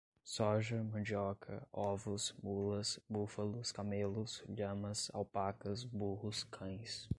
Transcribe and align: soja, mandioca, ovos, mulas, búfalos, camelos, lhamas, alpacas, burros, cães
soja, 0.23 0.83
mandioca, 0.83 1.61
ovos, 1.71 2.33
mulas, 2.41 2.99
búfalos, 3.07 3.71
camelos, 3.71 4.43
lhamas, 4.49 5.11
alpacas, 5.13 5.83
burros, 5.83 6.43
cães 6.45 7.07